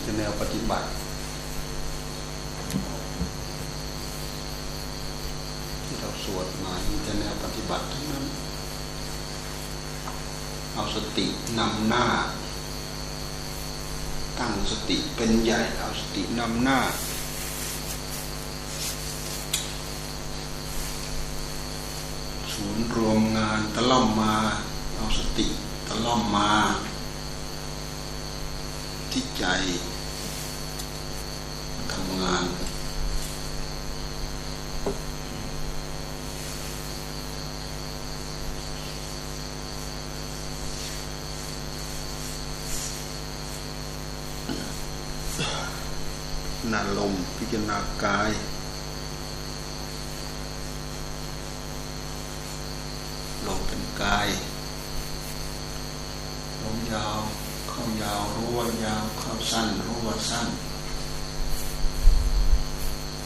[0.00, 0.88] ที่จะแนวปฏิบัติ
[5.84, 8.24] ที่เราสวดมาที่จะแนวปฏิบัติทั้งนั้น
[10.74, 11.26] เอาสติ
[11.58, 12.06] นำหน้า
[14.38, 16.78] ตั้งสติเป็นใหญ่ เอาสตินำหน้า
[22.52, 24.34] ศูนย์รวมงานตะล่อมมา
[24.96, 25.46] เอาสติ
[25.88, 26.50] ตะล่อมมา
[29.12, 29.44] ที่ใจ
[31.92, 32.46] ทำงาน
[46.72, 48.30] นาลมพิจารณากาย
[53.46, 54.28] ลมเป็นกาย
[56.62, 57.20] ลมยาว
[57.68, 60.48] เข้ายาวรู้ว่ายาวเข้าสั้นรู้ว่าสั้น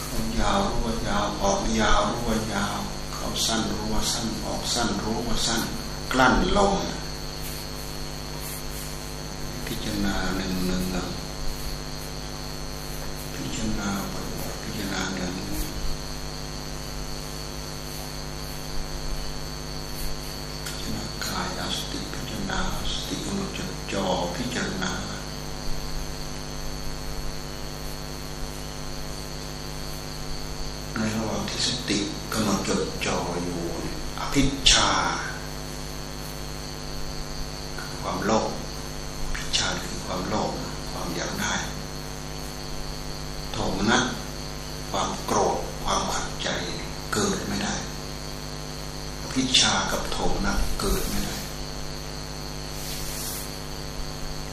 [0.01, 2.79] เข้ายาวรู้ว่าวออกยาวรู้ว่ายาว
[3.13, 5.63] เข้าสั้นรู้ว่าสั้นออกสั้นรู้ว่าสั้น
[6.13, 6.75] กลั้นลง
[9.67, 11.09] พิจารณาหนึ่งหนึ่งหนึ่ง
[13.35, 14.29] พิจารณาหนึ่ง
[14.63, 22.61] พิจารณากายอาสติพิจารณา
[22.93, 24.93] สติกำหนดจดจ่อพิจารณา
[30.95, 31.99] ในระหว่างที่สติ
[32.33, 33.63] กำหนดจดจ่ออยู่
[34.35, 34.91] อภิชา
[37.81, 38.51] คือความโลภ
[39.35, 40.53] พิชาคือความโลภ
[40.91, 41.55] ความอยากได้
[43.53, 44.07] โทมนัส
[44.91, 46.49] ความโกรธความขัดใจ
[47.13, 47.75] เกิดไม่ได้
[49.21, 51.37] อภิชากับโทมนัสเกิดไม่ได้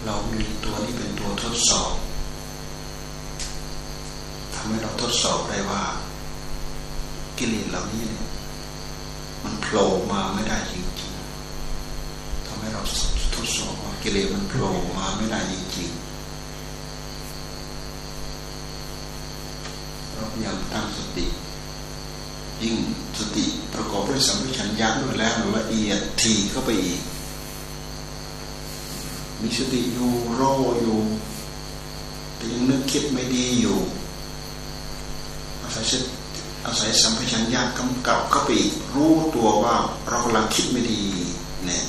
[0.05, 1.93] เรามีตัวที่เป็นตัวทดสอบ
[4.53, 5.83] ทำให้เราทดสอบได้ว่า
[7.37, 8.31] กิเลสเหล่านี้เนี่ย
[9.43, 12.81] มันโผล่มาไม่ได้จริงๆทำให้เรา
[13.35, 16.02] ทดสอบว่ากิเลสมันโผล่มาไม่ได้จริงๆ
[20.15, 21.25] เรา พยายามตั้งสติ
[22.61, 22.75] ยิ่ง
[23.19, 27.02] สติประกอบด้วยสัมผัสัญญาด้วยแล้วละเอียดทีเข้าไปอีก
[29.41, 30.41] มีสติอยู่ร
[30.81, 30.99] อยู่
[32.36, 33.80] แต่ยังนึกคิดไม่ดีอยู่
[35.61, 35.93] อาศัยส
[36.65, 39.75] อาศัยสัมผัสัญญากำกับเข้าไปอีกรู้ตัวว่า
[40.08, 41.02] เรากำลังคิดไม่ดี
[41.65, 41.83] เนี่ย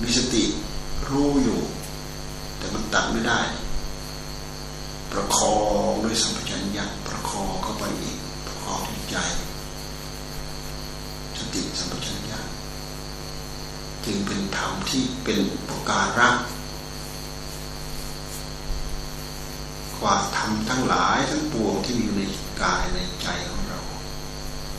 [0.00, 0.42] มีสติ
[1.10, 1.60] รู้อยู่
[2.58, 3.40] แต่มันตัดไม่ได้
[5.16, 5.56] ประคอ
[5.90, 9.16] งด้วยสัมผัสัญญาประคองเข้าไปอีกประคองที่ใจ
[11.38, 12.40] สติสัมผัสัญญา
[14.04, 16.30] จึงเป็นธรรมที่เป็นปการะ
[20.00, 22.22] กว่าธรรมทั้งหลายทั้งปวงที่มีอยู่ใน
[22.62, 23.80] กายในใจของเรา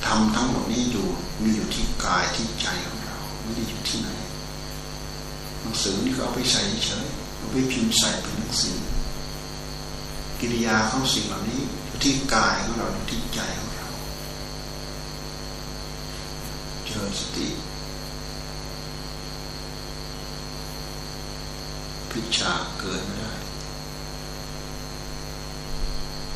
[0.05, 1.07] ธรรมทั้งหมดนี้อยู่
[1.43, 4.09] มีอยู่ที่กายที่ใจของเราไม่ได้อยู่ที่ไหน
[5.61, 8.77] หนังสือนี่ก็เอาไปใส่เฉยเอาไปพิมพ์ใส่เป็นหนังสือ
[10.39, 11.61] กิริยาของสิ่งเหล่านี้
[12.01, 13.87] ที่กายของเราที่ใจของเรา
[16.85, 17.47] เจอสติ
[22.11, 23.31] พิชาเกิดไม่ได้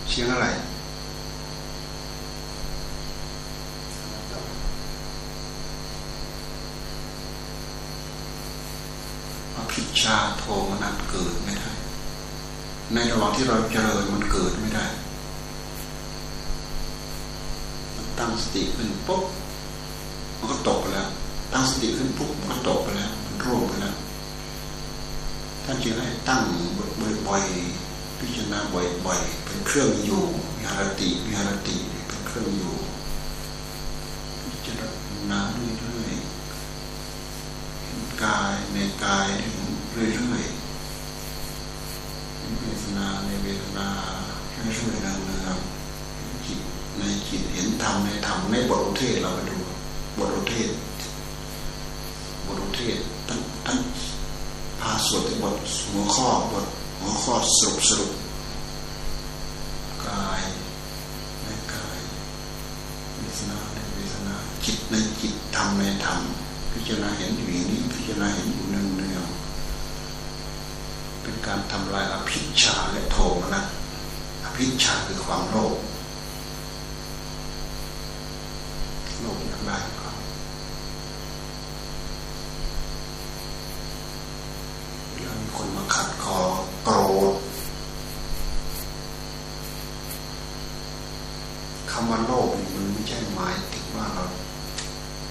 [0.09, 0.47] เสียงอะไร
[9.55, 11.60] อภิชาโทมนัสเกิดไม่
[12.95, 14.85] ในระหว่างที่เราเจริญมันเกิดไม่ได้
[18.19, 19.23] ตั้งสติขึ้นปุ๊บ
[20.37, 21.09] มันก็ตกไปแล้ว
[21.53, 23.95] ตั้งสติขึ้นปุ๊บมันก็ตกไปแล้ว มันร่วงไปแล้ว
[25.63, 26.41] ท่านจึงให้ตั้ง
[27.27, 30.23] บ่อยๆพิจารณาบ่อยๆเป็นเครื่องอยู่
[30.57, 31.75] วิหารติวิหารติ
[32.07, 32.75] เป็นเครื่องอยู่
[34.49, 34.81] พิจาร
[35.29, 39.27] ณาเรื่อยๆเห็นกายในกาย
[39.91, 40.60] เรื่อยๆ
[43.31, 43.87] ในเวทนา
[44.51, 45.11] เรื่อยๆเนื
[45.47, 46.59] องๆจิต
[46.97, 49.57] ในจิตเห็นธรรมในธรรมในบทอุเทศเราไปดู
[50.17, 50.69] บทอุเทศ
[52.45, 52.97] บทอุเทศ
[53.29, 53.79] ทั้งทั้ง
[54.81, 55.55] พาสวดบท
[55.91, 56.65] หัวข้อบท
[56.99, 58.11] หัวข้อสรุปสรุป
[60.05, 60.41] กาย
[61.43, 61.99] ในกาย
[63.17, 64.35] เวทนาในเวทนา
[64.65, 66.21] จิตในจิตธรรมในธรรม
[66.71, 69.25] พิจารณาเห็นอยู่อย่างนี้พิจารณาเห็นอยู่เนืองเนือง
[71.21, 73.63] เป็นการทำลายอภิชาและโทมนะ
[74.45, 75.77] อภิชาคือความโลภ
[79.21, 79.77] โลภอยากได้
[85.55, 86.39] คนมาขัดคอ
[86.83, 86.97] โกร
[87.31, 94.25] ธำว่าโลภมันไม่ใช่หมายถึงว่าเรา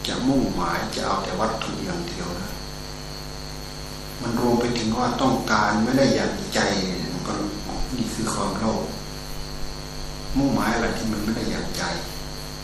[0.06, 2.50] จะมุ่งหมายจะเอาแต่วัตถุอย่างเดียวนะ
[4.20, 4.42] มันร
[5.00, 6.60] ว่าต้องการไม่ได้อย่างใจ
[7.12, 7.32] มันก็
[7.96, 8.84] นี่คือความโลภ
[10.36, 11.82] มุ่งหมายอะไรที่มันไม่ได้อย่างใจ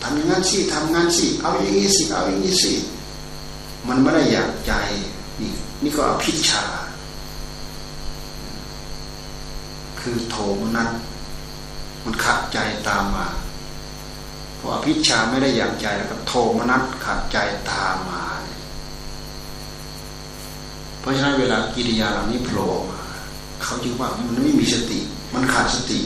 [0.03, 2.75] ทำอย่างนั้นสิทำงานสิเอาอย่างนี้สิเอาอย่างนี้สิ
[3.89, 4.73] มันไม่ได้อยากใจ
[5.41, 5.53] นี่
[5.83, 6.65] นี่ก็อภิชา
[10.01, 10.91] คือโทมนั้น
[12.05, 12.59] มันขัดใจ
[12.89, 13.27] ตามมา
[14.57, 17.39] เพราะอภิชาไม่ได้อย่างใจแล้วก็โทมนัสขัดใจ
[17.71, 18.16] ตามมา
[21.07, 23.01] ราะฉะนั้นเวลากิริยาเหล่านี้โผล่มา
[23.63, 25.01] เขาจึงว่ามันไม่มีสติ
[25.35, 26.01] มันขาดสติ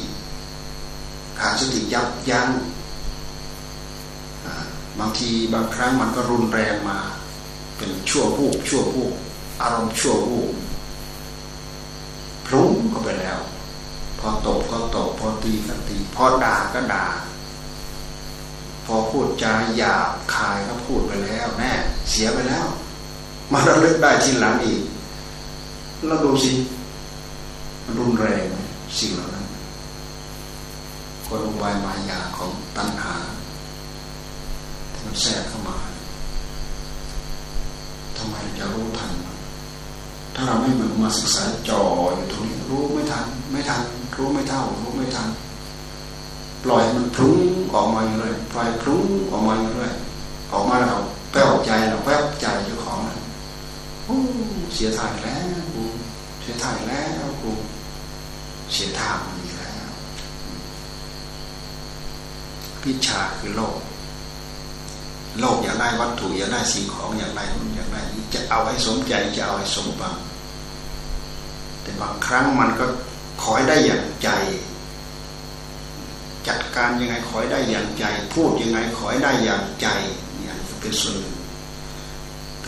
[1.41, 2.49] ขาดสติยับยั้ง
[4.99, 6.99] บางทีบางครั้งมันก็รุนแรงมา
[7.77, 9.15] เป็นชั่ววูบชั่ววูบ
[9.63, 10.55] อารมณ์ชั่ววูบ
[12.47, 13.39] พลุ้งก็ไปแล้ว
[14.19, 17.07] พอตกก็ตกพอตีก็ตี พอด่าก็ด่า
[18.87, 21.73] พอพูดจาหยาบคายก็พูดไปแล้วแน่
[22.11, 22.67] เสียไปแล้ว
[23.53, 24.81] มาระลึกได้ทีหลังอีก
[26.07, 26.53] แล้วดูสิ
[27.85, 28.47] มันรุนแรง
[28.99, 29.47] สิ่งเหล่านั้น
[31.27, 33.15] กลอุบายมายาของตัณหา
[35.05, 35.77] มันแทรกเข้ามา
[38.17, 39.13] ทำไมจะรู้ทัน
[40.35, 41.83] ถ้าเราไม่มือนมาศึกษาจ่อ
[42.15, 43.83] อยู่ตรงนี้รู้ไม่ทัน ไม่ทัน
[44.17, 45.29] รู้ไม่เท่า รู้ไม่ทัน
[46.65, 47.39] ปล่อยมันพลุ้ง
[47.75, 49.93] ออกมาอยู่เลยปล่อยพลุ้งออกมาอยู่เลย
[50.53, 50.99] ออกมาแล้ว
[51.33, 53.20] แป้วใจเราแป้วใจเจ้าของนะ
[54.75, 55.85] เสียท่ายแล้วกู
[56.41, 57.53] เสียท่ายแล้วกู
[58.73, 59.91] เสียท่ามันอีกแล้ว
[62.83, 63.77] พิชาคือโลก
[65.41, 70.17] โลกอยากได้วัตถุอยากได้สิ่งของอยากได้นู่นอยากได้นี้จะเอาให้สมใจจะเอาให้สมบัง
[71.83, 72.87] แต่บางครั้งมันก็
[73.43, 74.31] ขอให้ได้อย่างใจ
[76.49, 78.05] จัดการยังไงขอให้ได้อย่างใจ
[78.35, 79.87] พูดยังไงขอให้ได้อย่างใจ
[80.39, 81.37] เนี่ยเป็นส่วนหนึ่ง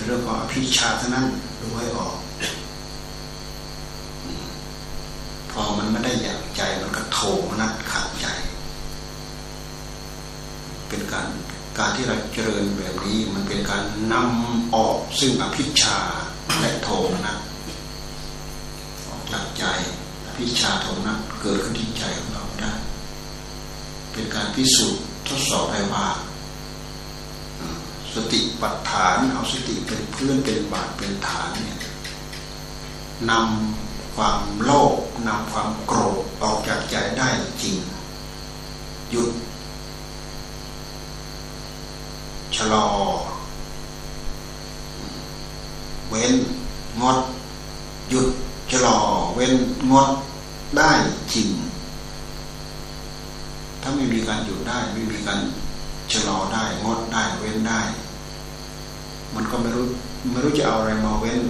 [0.03, 1.27] เป็นเรื่องของอภิชาเท่านั้น
[1.61, 2.15] ดูให้ออก
[5.51, 8.27] พอมันไม่ได้อยางใจมันก็โถมนัดขัดใจ
[10.89, 11.27] เป็นการ
[11.79, 13.83] การที่เราเจริญแบบนี้มันเป็นการ
[14.13, 15.99] นำออกซึ่งอภิชา
[16.61, 17.37] และโทมนะ
[19.09, 19.65] ออกจากใจ
[20.27, 22.73] อภิชาโทมนะเกิดขึ้นที่ใจของเราได้
[24.13, 26.07] เป็นการพิสูจน์ทดสอบได้ว่า
[28.15, 31.79] สติปัฏฐานเอาสติเป็นเพื่อนเป็นบาทเป็นฐานเนี่ย
[33.31, 34.95] นำความโลภ
[35.29, 37.29] นำความโกรธออกจากใจได้
[37.63, 37.77] จริง
[39.11, 39.31] หยุด
[42.57, 42.89] ชะลอ
[46.11, 46.35] เว้น
[47.01, 47.19] งด
[48.11, 48.27] หยุด
[48.71, 48.99] ชะลอ
[49.35, 49.55] เว้น
[49.93, 50.11] งด
[50.77, 50.91] ได้
[51.33, 51.49] จริง
[53.83, 55.41] ถ้าไม่มีการหยุดได้ไม่มีการ
[56.13, 57.81] ชะลอได้งดได้เว้นได้
[59.35, 59.87] มันก็ไม่รู้
[60.31, 61.41] ไม่รู้จะเอาอะไรมาเว้น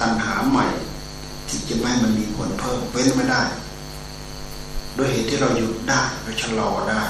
[0.00, 0.66] ตัณหาใหม่
[1.48, 3.42] ที่จะไม่มันมีผลเพิ่มเว้นไม่ได้
[4.96, 7.02] ด้วยเหตุที่เราหยุดได้เราชะลอได้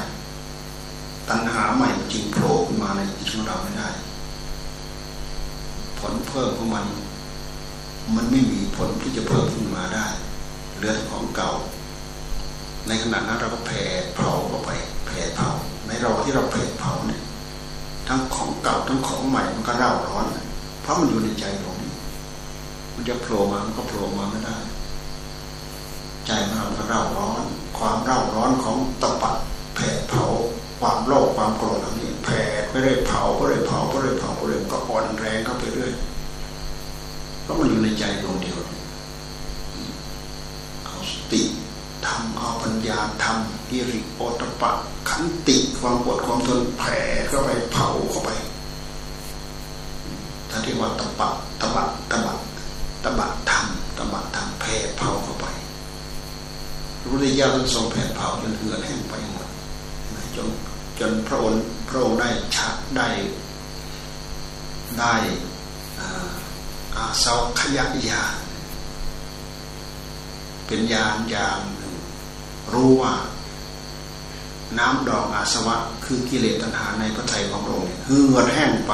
[1.29, 3.89] ตัณหาใหม่จริงโผล่ขึ้นมาในจิตของเราไม่ได้
[5.99, 6.87] ผลเพิ่มของมัน
[8.15, 10.07] มันไม่มีผลที่จะเพิ่มขึ้นมาได้
[10.76, 11.50] เหลือของเก่า
[12.87, 13.83] ในขณะนั้นเราก็แผ่
[14.14, 14.71] เผาเข้าไป
[15.07, 15.49] แผ่เผา
[15.88, 17.23] ในเราที่เราแผ่เผาเนี่ย
[18.09, 20.25] ทั้งของเก่าทั้งของใหม่มันก็เร่าร้อน
[20.83, 21.92] เพราะมันอยู่ในใจตรงนี้
[22.95, 24.57] มันจะโผล่มามันก็โผล่มาไม่ได้
[26.26, 27.42] ใจของเราก็เร่าร้อน
[27.78, 29.37] ความเร่าร้อนของตะปัด
[29.75, 30.25] แผ่เผา
[30.80, 35.92] ความโลภความโกรธเหล่านี้แผ่ไปเรื่อยเผาไปเรื่อยเผาไปเรื่อยเผาไปเรื่อยก็อ่อนแรงเข้าไปเรื่อย
[37.42, 38.57] เพราะมันอยู่ในใจดวงเดียว
[40.85, 41.42] เอาสติ
[42.07, 44.71] ทำเอาปัญญาทำอิริโอตปะ
[45.09, 48.31] ขันติความปวดความทนแผ่เข้าไปเผาเข้าไป
[50.50, 51.28] ถ้าเรียกว่าตบะ
[51.61, 52.35] ตบะตบะ
[53.05, 55.47] ตบะทำตบะทำแผ่เผาเข้าไป
[57.05, 59.49] รู้ได้ยากทั้งสองแผ่เผาจนเหือดแห้งไปหมด
[60.37, 60.49] จน
[60.99, 63.09] จนพระองค์พระองค์ได้ชักได้
[64.99, 65.14] ได้
[66.97, 68.37] อาสาวขยักยาน
[70.67, 71.88] เป็นยานยามหนึ่ง
[72.75, 73.15] รู้ว่า
[74.79, 78.93] น้ำดอกอาสวะ คือกิเลสตัณหาในพระทัยของพระองค์เหือดแห้งไป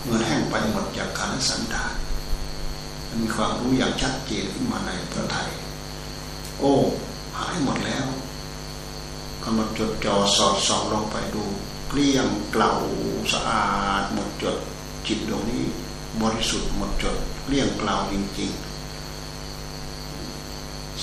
[0.00, 1.94] เหือดแห้งไปหมดจากการสันดาน
[3.18, 5.50] มีความรู้อย่างชัดเจนขึ้นมาในพระทัย
[6.58, 6.74] โอ้
[7.38, 8.06] หายหมดแล้ว
[9.44, 11.44] กำหนดจดจ่อสอดส่องลงไปดู
[11.88, 12.72] เกลี้ยงเกลา
[13.32, 13.64] สะอา
[14.02, 14.56] ดหมดจด
[15.06, 15.64] จิตดวงนี้
[16.22, 18.69] บริสุทธิ์หมดจดเกลี้ยงเกลาจริงๆ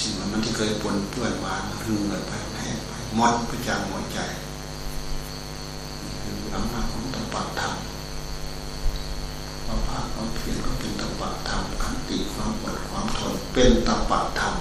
[0.03, 4.19] สิ่งนั้นที่เคยปนเปื้อนมาเหือดไปแห้งไปหมดไปจากหัวใจ
[6.21, 7.75] คืออำนาจของตปะธรรม
[9.65, 14.55] ความภาคความเพียรก็เป็นตปะธรรมขันติความอดความทนเป็นตปะธรรม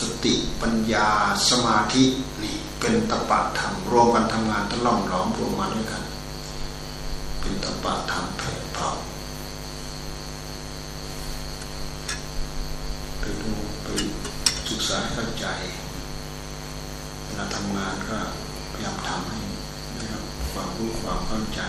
[0.00, 1.08] สติปัญญา
[1.48, 2.04] สมาธิ
[2.42, 6.02] นี่เป็นตปะธรรมรวมกันทำงานตล่อมหลอมรวมมาด้วยกัน
[7.40, 8.88] เป็นตปะธรรมแผ่เผา
[13.18, 13.50] ไปดู
[13.82, 13.86] ไป
[14.66, 15.46] ศึก ษาเข้าใจ
[17.24, 18.18] เวลาทำงานก็
[18.72, 19.40] พยายามทำให้
[19.94, 21.60] ได้รับความรู้ความเข้าใจ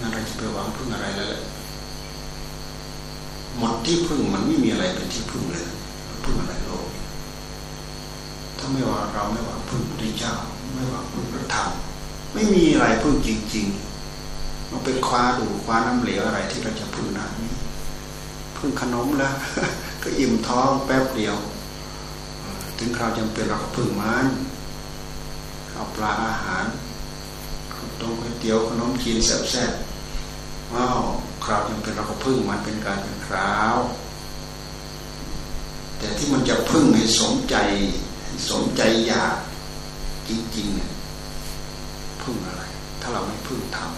[0.00, 1.42] งานอะไรจะไปหวังพึ่งอะไรแล้วหละ
[3.58, 5.66] หมดที่พึ่งมันไม่มีอะไรเป็นที่พึ่งเลย
[6.24, 6.86] พึ่งอะไรโลก
[8.58, 10.34] ถ้าไม่ว่าเราไม่วังพึ่งพระเจ้า
[10.74, 11.70] ไม่วังพึ่งพระธรรม
[12.34, 17.42] ไม่มีอะไรพึ่งจริงๆเราไปคว้าดูคว้าน้ำเหลวอะไรที่เราจะพึ่งได้น
[18.56, 19.34] พึ่งขนมแล้ว
[20.02, 21.36] ก็อิ่มท้องแป๊บเดียว
[22.78, 24.26] ถึงคราวจำเป็นเราก็พึ่งมัน
[25.72, 26.66] เอาปลาอาหาร
[28.00, 31.00] ต้มก๋วยเตี๋ยวขนมจีนแซ่บๆว้าว
[31.44, 33.76] คราวจำเป็นเราก็พึ่งมันเป็นการเป็นคราว
[35.98, 37.56] แต่ที่มันจะพึ่งให้สมใจ
[38.50, 39.36] สมใจอยาก
[40.28, 40.90] จริงๆเนี่ย
[42.22, 42.62] พึ่งอะไร
[43.00, 43.88] ถ้าเราไม่พึ่งทำ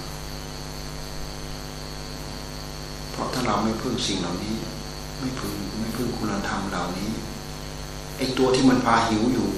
[3.12, 4.56] เพราะถ้าเราไม่พึ่งสิ่งเหล่านี้
[5.20, 7.10] ไม่พึ่งไม่พึ่งคุณธรรมเหล่านี้
[8.20, 9.48] ไอตัวที่มันพาหิวอยู่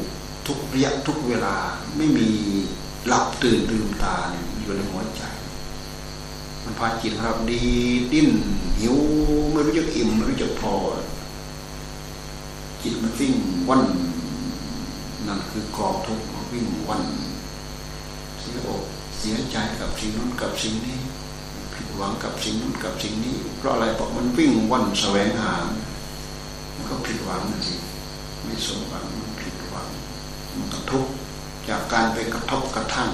[0.47, 1.57] ทุกระยะทุกเวลา
[1.97, 2.29] ไม่มี
[3.07, 5.23] หลับตื่นลืมตาเนี่ยอยู่ในหัวใจ
[6.65, 7.63] มันพาจิตเราดี
[8.13, 8.29] ดิ้น
[8.79, 8.97] หิว
[9.53, 10.75] ไม่รู้จะอิ่มไม่รู้จะพอ
[12.83, 13.35] จิตมันวิ่ง
[13.69, 13.83] วัน
[15.27, 17.03] นั่นคือกองทุกข์วิ่งวัน
[18.41, 18.83] เสียอก
[19.19, 20.99] เสียใจกับสิ่งนั้นกับสิ่งนี้
[21.73, 25.55] ผิดหวังกับสิ่งนั้นกับสิ่งนี้ เพราะอะไรเพราะมันวิ่งวันแสวงหา
[26.75, 27.77] มันก็ผิดหวังนั่นสิ
[28.45, 29.89] ไม่สมหวังมันผิดหวัง
[30.57, 31.13] มันต้องทุกข์
[31.69, 33.11] จากการไปกระทบกระทั่ง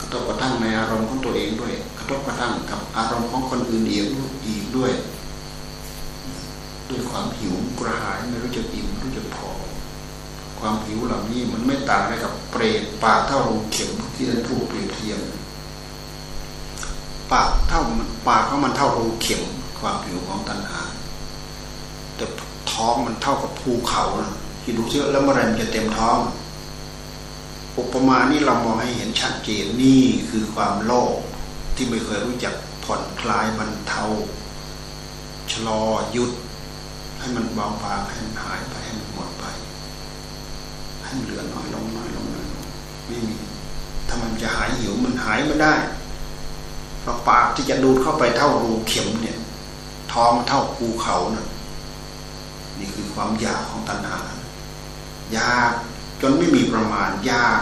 [0.00, 4.06] กระทบกระทั่งในอารมณ์ของตัวเองด้วย กระทบกระทั่งกับอารมณ์ของคนอื่นเอง
[4.46, 4.92] อีกด้วย
[6.90, 9.50] ด้วยความหิวกระหายไม่รู้จะอิ่มไม่รู้จะพอ
[10.58, 15.20] ความหิวเหล่านี้มันไม่ต่างอะไรกับเปรตปากเท่ารูเข็มที่ท่านพูดเปรียบเทียบ
[17.32, 17.80] ปากเท่า
[18.28, 19.42] ปากของมันเท่ารูเข็ม
[19.80, 20.82] ความหิวของตัณหา
[22.16, 22.24] แต่
[22.74, 26.18] ท้องมันเท่ากับภูเขานะคิดดูเชื่อแล้วเมื่อไรมันจะเต็มท้อง
[27.78, 31.14] อุปมานี้เรามองให้เห็นชัดเจนนี่คือความโลภ
[31.74, 32.54] ที่ไม่เคยรู้จัก
[32.84, 34.04] ผ่อนคลายมันเทา
[35.50, 36.30] ชะลอหยุด
[37.18, 39.44] ให้มันเบาบางให้มันหายไปให้มันหมดไป
[41.04, 42.64] ให้มันเหลือน้อยลงน้อยลงน้อยลง
[43.06, 43.36] ไม่มี
[44.08, 45.74] ถ้ามันจะหายหิวมันหายไม่ได้
[47.00, 49.38] เพราะปากที่จะดูดเข้าไปเท่ารูเข็มเนี่ย
[50.12, 51.46] ท้องเท่าภูเขานะ่ะ
[52.78, 54.20] นี่คือความอยากของตัณหา
[55.32, 55.72] อยาก
[56.20, 57.60] จนไม่มีประมาณยาก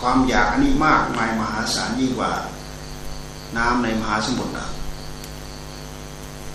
[0.00, 2.32] ความอยากอันนี้มากมายมหาศาลยิ่งกว่า
[3.56, 4.52] น้ำในมหาสมุทร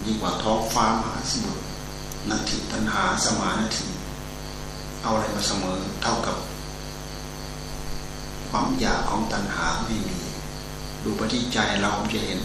[0.05, 1.61] ยิ่งกว่าท้องฟ้ามหาสมุทร
[2.29, 3.87] นัตถิตันหาสมานาที
[5.01, 6.37] เอาอะไรมาเสมอเท่ากับ
[8.49, 10.17] ความอยากของตัณหาไม่มี
[11.03, 12.39] ดูปฏิจใจเราจะเห็น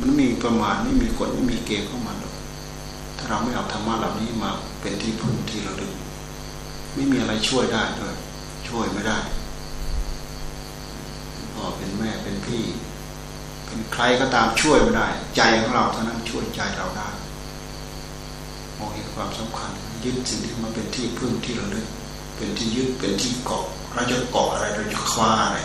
[0.00, 2.11] มันมีประมาณไม่มีกฎไม่มีเกณฑ์เข้ามา
[3.22, 4.50] ถ้าเราไม่เอาธรรมะเหล่านี้มา
[4.80, 5.92] เป็นที่พึ่งที่ระลึก
[6.94, 8.14] ไม่มีอะไรช่วยได้ด้วย
[8.68, 9.18] ช่วยไม่ได้
[11.54, 12.64] พ่อเป็นแม่เป็นพี่
[13.66, 17.08] เป็นใครก็ตามช่วยไม่ได้ ใจของเราเท่านั้นช่วยใจเราได้
[18.78, 19.72] มองเห็นความสำคัญ
[20.04, 21.86] ยึดสิ่งที่มันเป็นที่พึ่งที่ระลึก
[22.36, 25.58] เป็นที่ยึดเป็นที่เกาะเราจะเกาะอะไรเราจะคว้าอะไร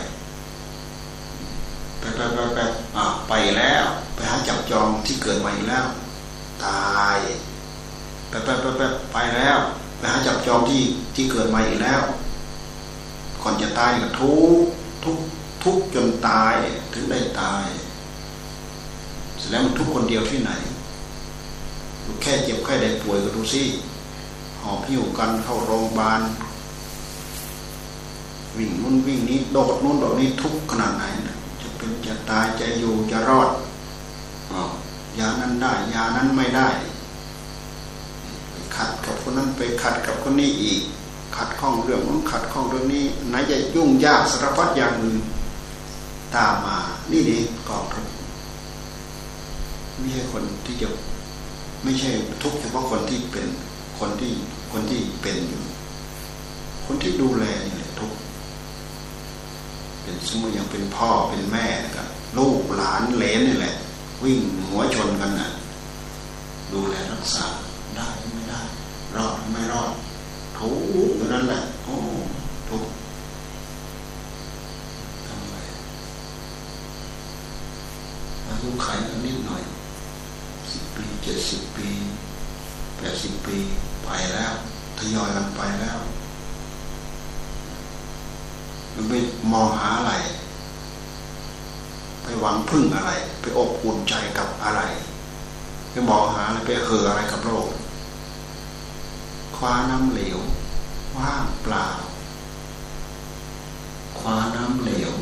[1.98, 2.58] ไปไปไปไป
[2.96, 3.84] อ่าไปแล้ว
[4.14, 5.86] ไปหาจับจองที่เกิดมาอีกแล้ว
[6.66, 7.18] ตาย
[8.28, 9.58] ไปไปไปไปไปแล้ว
[9.96, 10.82] ไปหาจับจองที่
[11.14, 12.02] ที่เกิดม่อีกแล้ว
[13.42, 14.64] ก่อนจะตายก็ทุก
[15.04, 15.18] ทุก
[15.62, 16.54] ทุกจนตาย
[16.92, 17.66] ถึงได้ตาย
[19.38, 20.52] เสร็จแล้วมันทุกคนเดียวที่ไหน
[22.22, 23.62] แค่เจ็บแค่ได้ป่วยก็ดูสิ
[24.62, 26.20] หอบหิ้วกันเข้าโรงพยาบาล
[28.56, 31.04] วิ่งนู้นวิ่งนี้โดดนู้นโดดนี้ทุกขนาดไหน
[31.60, 33.48] จะเป็นจะตายจะอยู่จะรอด
[34.52, 34.54] อ
[35.18, 36.68] ยานั้นได้ยานั้นไม่ได้
[38.76, 40.80] ขัดกับคนนั้นไปขัดกับคนนี้อีก
[41.36, 45.20] ขัดข้องเรื่องนั้นขัดข้องเรื่องนี้ไหนจะยุ่งยากสารพัดอย่างอื่น
[46.36, 46.78] ตามมา
[47.10, 48.06] นี่นี่กองทุก
[49.98, 50.88] ไม่ใช่คนที่จะ
[51.82, 52.10] ไม่ใช่
[52.42, 53.46] ทุกเฉพาะคนที่เป็น
[53.98, 54.32] คนที่
[54.72, 55.62] คนที่เป็นอยู่
[56.86, 58.12] คนที่ดูแลนี่แหละทุก
[60.02, 62.08] เป็นสมมติอยังเป็นพ่อเป็นแม่นะครับ
[62.38, 63.76] ลูกหลานเลนนี่แหละ
[64.22, 65.48] วิ่งหัวชนกันนะ
[66.72, 67.46] ดูแลรักษา
[67.96, 68.62] ได้ไม่ได้
[69.16, 69.92] รอดไม่รอด
[70.56, 70.68] ทุ
[71.08, 71.96] กข์นั้นแหละโอ้
[72.68, 72.90] ทุกข์
[75.26, 75.54] ทำไม
[78.46, 79.62] อายุขัยนิดหน่อย
[80.70, 81.88] สิบปีเจ็ดสิบปี
[82.96, 83.56] แปดสิบปี
[84.04, 84.54] ไปแล้ว
[84.98, 85.98] ทยอยกันไปแล้ว
[88.94, 89.18] มันไม่
[89.52, 90.12] มองหาอะไร
[92.40, 94.82] หวังพึ่งอะไร ไปอบอุ่นใจกับอะไร
[95.90, 97.68] ไปมองหาอะไรไปเห่ออะไรกับโลก
[99.56, 100.38] คว้าน้ำเหลว
[101.16, 101.86] ว่างเปล่า
[104.18, 105.12] คว้าน้ำเหลว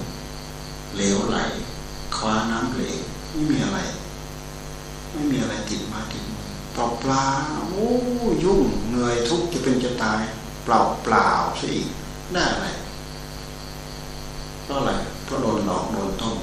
[0.96, 1.36] เหลวไหล
[2.16, 2.98] คว้าน้ำเหลว
[3.30, 3.78] ไม่มีอะไร
[5.10, 6.24] ไม่มีอะไรติดมาติด
[6.76, 7.26] ปล่าเปล่า
[7.70, 7.88] โอ้
[8.44, 10.20] ยุ่งเหนื่อยทุกข์จะเป็นจะตาย
[10.64, 11.28] เปล่าเปล่า
[11.62, 11.72] สิ
[12.32, 12.66] ได้อะไร
[14.64, 14.92] เพราะอะไร
[15.24, 16.36] เพราะโดนหลอกโดนต้ม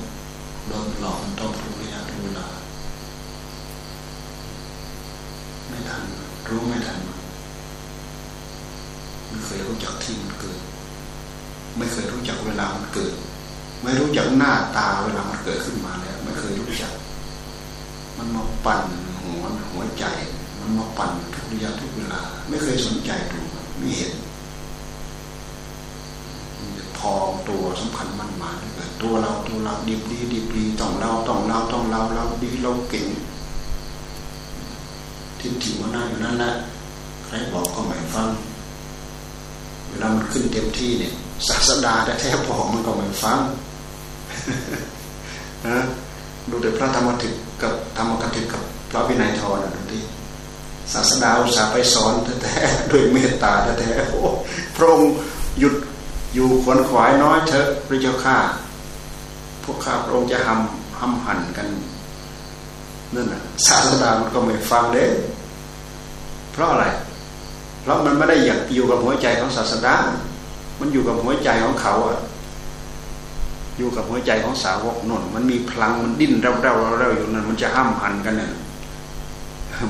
[0.67, 2.48] โดนหลอกโดนต้มทุกระยะทุกเวลา
[5.67, 6.03] ไม่ทัน
[6.50, 7.00] รู้ไม่ทัน
[9.27, 10.60] ไม่เคยรู้จักที่มันเกิด
[11.77, 13.13] ไม่เคยรู้จักเวลามันเกิด
[13.84, 16.93] ไม่รู้จักหน้าตาเวลามันเกิดขึ้นมาแล้ว ไม่เคยรู้จัก
[18.17, 18.84] มันมาปั่น
[19.22, 20.05] หัวหัวใจ
[20.60, 23.39] มันมาปั่นทุกระยะทุกเวลา ไม่เคยสนใจดู
[23.79, 24.13] ไม่เห็น
[27.15, 28.55] องตัวสำคัญมันมาย
[29.01, 33.07] ตัวเราตัวเราดีดีดีดีต้องเราต้องเราต้องเราเราดีเราเก่ง
[35.39, 36.53] ทิฏฐิมันน่าอยู่นั่นแหละ
[37.25, 38.29] ใครบอกก็ไม่ฟัง
[39.88, 41.13] เวลามันขึ้นเต็มที่เนี่ย
[41.48, 43.39] ศาสดาแท้ๆบอกมันก็ไม่ฟัง
[45.67, 45.77] นะ
[46.50, 50.00] ดูแต่พระธรรมถึกกับธรรมกถึกกับพระวินัยทรนะดูดิ
[50.93, 54.22] ศาสดาอุตส่าห์ไปสอนแท้ๆด้วยเมตตาแท้ๆโอ้
[54.75, 55.12] พระองค์
[55.60, 55.75] หยุด
[56.33, 58.37] อยู่ขวนขวายน้อยเถอะพระเจ้าข้า
[59.63, 61.67] พวกข้าพระองค์จะหำหำหันกัน
[63.15, 65.05] นั่นน่ะศาสดามันก็ไม่ฟังเด้
[66.51, 66.86] เพราะอะไร
[67.81, 69.95] เพราะมันไม่ได้อยากอยู่กับหัวใจของศาสดา
[70.79, 72.19] มันอยู่กับหัวใจของเขาอะ
[73.77, 78.51] อยู่กับหัวใจของสาวกนนมันมีพลังมันดิ้นเร่าเร่าเร่าอยู่นั่นมันจะห้ามหันกันเนี่ย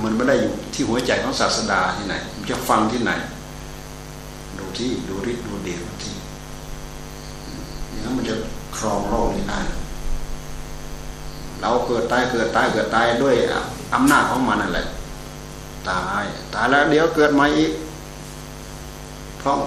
[0.03, 3.11] มันไม่ได้อยู่ที่หัวใจของศาสดาที่ไหน มันจะฟังที่ไหน
[4.57, 6.12] ดูที่ดูฤทธิ์ดูเดชที่
[8.03, 8.35] อย่างนั้นมันจะ
[8.77, 9.59] ครองโลกนี้ได้
[11.61, 13.35] เราเกิดตายเกิดตายเกิดตายด้วย
[13.93, 14.87] อำนาจของมันนั่นแหละ
[15.89, 17.71] ตายตายแล้วเดี๋ยวเกิดมาอีก
[19.39, 19.57] เพราะ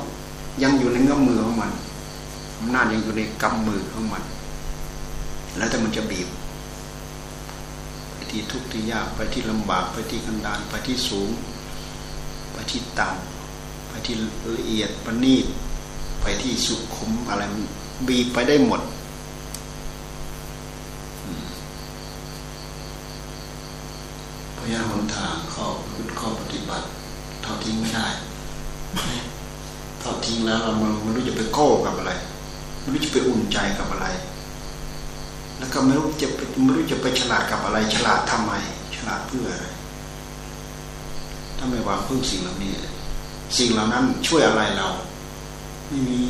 [0.63, 1.71] ยังอยู่ในเงื้อมือของมัน
[2.59, 4.23] อำนาจยังอยู่ในกำมือของมัน
[5.57, 6.29] แล้วแต่มันจะบีบ
[8.15, 11.31] ไปที่ทุกข์ที่ยากไปที่ลำบากไปที่กันดานไปที่สูง
[12.53, 14.15] ไปที่ต่ำไปที่
[14.57, 15.47] ละเอียดประณีต
[16.21, 17.65] ไปที่สุขุมอะไรมัน
[18.09, 18.81] บีบไปได้หมด
[24.57, 26.87] พยายามหนทางข้อพึ่งข้อปฏิบัติ
[27.43, 28.07] เท่าทิ้งไม่ได้
[30.01, 32.13] เท่าทิ้งแล้วเราไม่รู้จะไปโก้กับอะไร
[32.81, 34.07] ไม่รู้จะไปอุ่นใจกับอะไร
[35.59, 36.29] แล้วก็ไม่รู้จะ
[36.65, 38.53] ไม่รู้จะไปฉลาดกับอะไร ฉลาดทำไม
[38.97, 39.67] ฉลาดเพื่ออะไร
[41.57, 42.73] ถ้าไม่วางพึ่งสิ่งเหล่านี้
[43.59, 44.89] สิ่งเหล่านั้นช่วยอะไรเรา
[45.89, 46.21] ไม่มี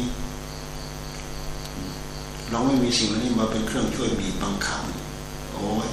[2.50, 4.82] เราไม่มีสิ่งนี้มาเป็นเครื่องช่วยบีบบังคับ
[5.52, 5.88] โอ้ย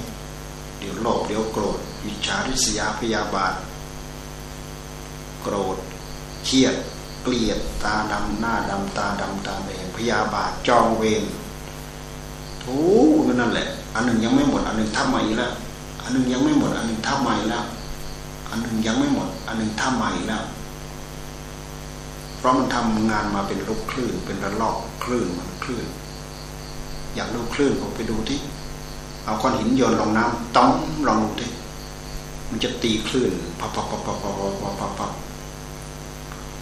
[0.79, 3.53] เดี๋ยวโลภเดี๋ยวโกรธวิชาริษยาพยาบาท
[5.41, 5.77] โกรธ
[6.45, 6.75] เครียด
[7.23, 11.23] เกลียดตาดำหน้าดำตาดำตาแดงพยาบาทจองเวร
[12.63, 12.77] ทู
[13.33, 15.53] นั่นแหละ อันหนึ่งยังไม่หมด อันหนึ่งทำใหม่แล้ว
[16.01, 17.65] อันหนึ่งยังไม่หมด อันหนึ่งทำใหม่แล้ว
[18.49, 20.43] อันหนึ่งยังไม่หมด อันหนึ่งทำใหม่แล้ว
[22.37, 25.85] เพราะมันทำงานมาเป็นลูกคลื่นเป็นระลอกคลื่นมันคลื่น
[27.15, 28.39] อยากดูคลื่นผมไปดูที่
[29.25, 30.71] เอาก้อนหินโยนลงน้ำต้อม
[31.07, 31.51] ลองดูที่
[32.49, 35.11] มันจะตีคลื่นปับปับปับปับปับปับปับปับ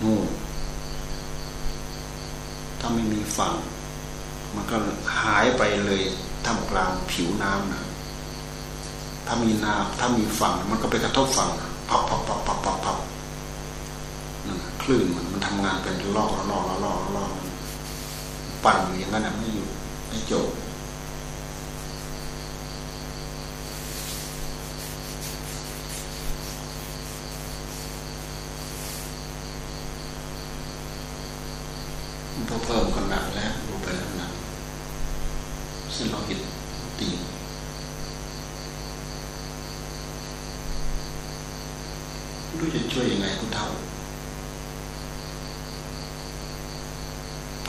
[0.03, 0.15] งู
[2.79, 3.53] ถ้าไม่มีฝั่ง
[4.55, 4.77] มันก็
[5.21, 6.01] หายไปเลย
[6.45, 7.83] ท่ามกลางผิวน้ำนะ
[9.27, 11.49] ถ้ามีน้ำถ้ามีฝั่ง มันก็ไปกระทบฝั่ง
[11.89, 12.97] ปับปับปับปับปับปับ
[14.47, 17.31] นั่นคลื่นมันมันทำงานเป็นลอกลอกลอกลอกลอก
[18.63, 19.67] ปั่นอยู่อย่างนั้นไม่อยู่
[20.11, 20.49] ไม่จบ
[32.65, 34.31] เพิ่มกันหนักแล้วดูไปแล้วหนัก
[35.93, 36.39] เส้นโลหิต
[36.99, 37.09] ตี
[42.57, 43.67] รู้จะช่วยยังไงคุณเท่า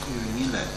[0.01, 0.67] คืออย่างนี้แหละ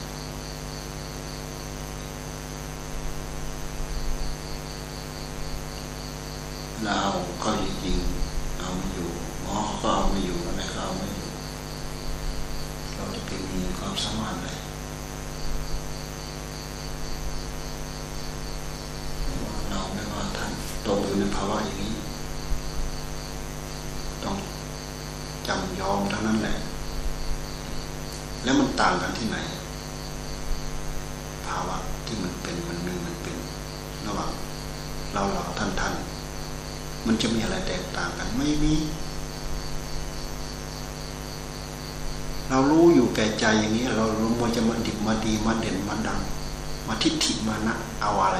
[6.84, 7.02] เรา
[7.42, 9.10] ก็จริงๆเอาไม่อยู่
[9.42, 11.28] หมอก็เอาไม่อยู่อะไรก็เอาไม่อยู่
[12.94, 14.58] เราจะเป็นมีความ สามารถเลย
[19.70, 19.80] เรา
[20.86, 21.92] ตกอยู่ในภาวะอย่างนี้
[24.24, 24.36] ต้อง
[25.46, 26.56] จำยอมเท่านั้นแหละ
[28.44, 29.38] แล้วมันต่างกันที่ไหน
[31.46, 33.36] ภาวะที่มันเป็นมันมีมันเป็น
[34.06, 34.30] ระหว่าง
[35.12, 35.94] เราเราท่านท่าน
[37.06, 38.74] มันจะมีอะไรแตกต่างกันไม่มี
[42.50, 46.20] เรารู้อยู่ แก่ใจอย่างนี้เรารู้มันจะมาดิบมาดีมาเด่นมาดัง
[46.86, 48.38] มาทิฏฐิมานะเอาอะไร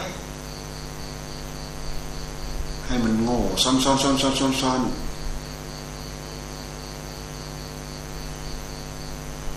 [2.87, 4.81] ให้มันโง่ซ้อนซ้อนซ้อนซ้อนซ้อนซ้อน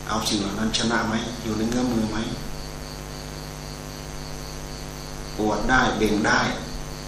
[0.07, 2.17] เอาสิ่งเหล่านั้นชนะไหมอยู่ในเงื้อมือไหม
[5.39, 6.41] อวดได้เบ่งได้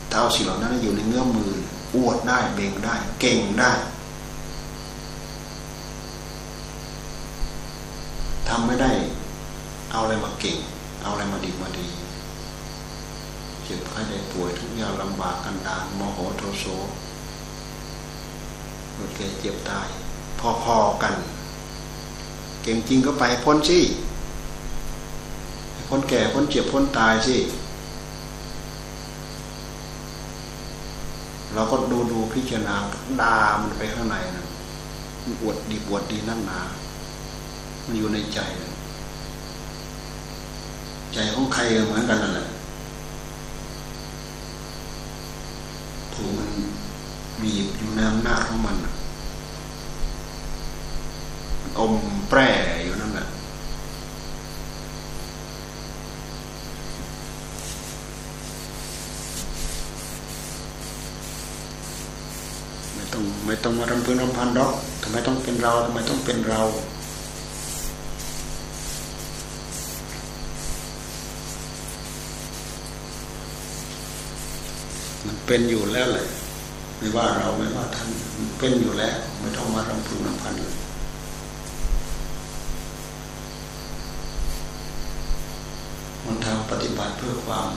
[0.09, 1.51] ถ้าเอาสิ่งเหล่านั้นอยู่ในเงื้อมือ
[1.95, 3.71] อวดได้เบ่งได้ เก่งได้
[8.47, 8.91] ทำ ไม่ได้
[9.91, 10.57] เอาอะไรมาเก่ง
[11.01, 11.87] เอาอะไรมาดีมาดี
[13.63, 16.65] เจ็บไข้ได้ป่วยทุกอย่างลำบากกันดานโมโหโทโส
[18.93, 19.87] เกิดแก่เจ็บตาย
[20.39, 21.15] พอๆกัน
[22.63, 23.79] เก่งจริงก็ไปพ้นสิ
[25.87, 27.37] พ้นแก่พ้นเจ็บพ้นตายสิ
[31.53, 32.75] เราก็ดูดูพิจารณา
[33.21, 34.45] ดามันไปข้างในนะ
[35.41, 36.61] อวดดีบวดดีนั่นนา
[37.85, 38.39] มันอยู่ในใจ
[41.13, 42.47] ใจของใครเหมือนกันนั่นแหละ
[46.13, 46.49] ถูกมัน
[47.41, 48.77] บีบอยู่ในอำนาจของมัน
[51.79, 51.93] อม
[52.29, 52.39] แปร
[52.83, 53.27] อยู่นั่นแหละ
[62.95, 66.61] ไม่ต้องไม่ต้องมารำพึงรำพันดอกทำไมต้องเป็นเราทำไมต้องเป็นเรา
[75.25, 76.27] มันเป็นอยู่แล้วแหละ
[76.97, 80.77] ไม่ว่าเราไม่ว่าท่านมันเป็นอยู่แล้ว ไม่ต้องมารำพึงรำพันเลย
[86.25, 87.69] มันทำปฏิบัติเพื่อความ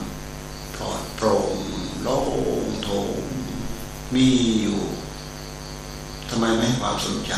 [0.75, 1.55] ปลอดโปร่ง
[2.03, 2.17] โล่
[2.63, 3.17] งโถง
[4.13, 4.27] มี
[4.61, 4.81] อยู่
[6.29, 7.33] ทำไมไม่ให้ความสนใจ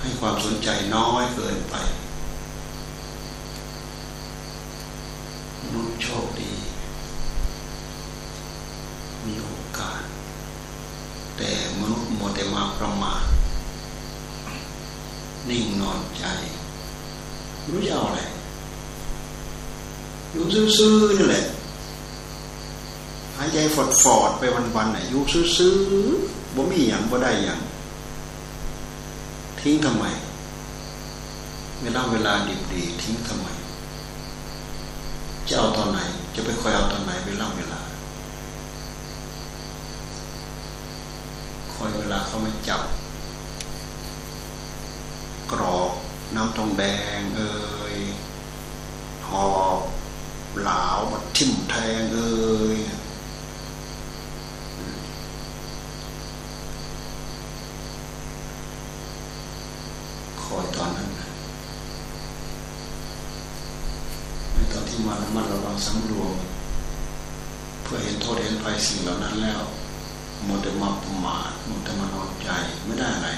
[0.00, 1.74] ให้ความสนใจน้อยเกินไป
[5.62, 6.52] มนุษย์โชคดี
[9.24, 9.48] มีโอ
[9.80, 9.90] กา
[11.36, 13.22] แต่มนุษย์มัวแต่มาประมาท
[15.48, 16.24] นิ่งนอนใจ
[17.68, 18.20] รู้จะเอาอะไร
[20.32, 20.44] อยู่
[20.78, 21.44] ซื่อๆนี่แหละ
[23.36, 25.22] หายใจฟอดฟอดไปวันๆน่ะอยู่
[25.56, 27.60] ซื้อๆบ่มีอย่างบ่ได้อย่าง
[29.60, 30.04] ทิ้งทำไม
[31.82, 33.48] เวลาเวลาดีดีทิ้งทำไม
[35.48, 35.98] จะเอาตอนไหน
[36.34, 37.80] จะไปคอยเอาตอนไหนเวลาเวลา
[41.74, 42.82] คอยเว ลาเขาไม่จับ
[45.50, 45.90] กรอก
[46.34, 46.82] น้ำตองแด
[47.18, 47.54] งเอ้
[47.94, 47.96] ย
[49.28, 49.78] หอบ
[50.62, 52.30] หลาวมาทิ่มแทงเอ้
[52.76, 52.80] ย
[65.06, 66.34] มาระมัดระวังสำรวม
[67.82, 69.62] เพื่อเห็นโทษเห็นภัยสิ่งเหล่านั้นแล้ว
[70.46, 72.48] มัวแต่มาประมาทมัวแต่มานอนใจ
[72.86, 73.30] ไม่ได้อะไร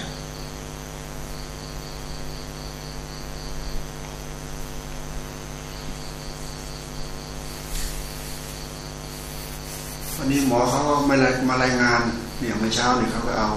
[10.17, 11.15] วันนี้หมอเขาก็ไม่
[11.49, 12.01] มารายงาน
[12.39, 13.51] เนี่ยเมื่อเช้าเนี่ยเขาก็เอา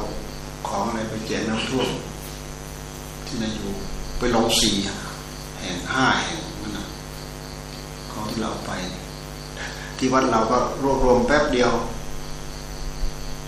[0.67, 1.89] ของอะไรไปแจกน้ำท่วม
[3.25, 3.71] ที่นายอยู่
[4.17, 4.75] ไปลงสี่
[5.59, 6.45] แห่งห้าแห่ง
[8.35, 8.71] ที่เราไป
[9.97, 11.71] ที่วัดเราก็รวบรวมแป๊บเดียว